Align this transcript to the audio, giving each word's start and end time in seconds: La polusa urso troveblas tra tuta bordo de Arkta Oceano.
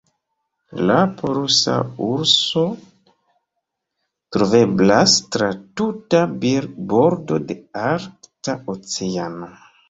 La 0.91 0.93
polusa 1.17 1.73
urso 2.05 2.63
troveblas 4.37 5.13
tra 5.37 5.51
tuta 5.83 6.23
bordo 6.95 7.39
de 7.53 7.59
Arkta 7.85 8.57
Oceano. 8.77 9.53